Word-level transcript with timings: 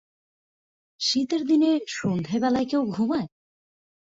শীতের 0.99 1.41
দিনের 1.45 1.79
সন্ধ্যাবেলায় 1.89 2.67
কেউ 2.69 2.81
ঘুমায়? 2.91 3.27